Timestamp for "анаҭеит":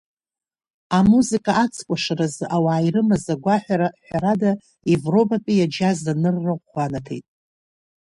6.85-7.25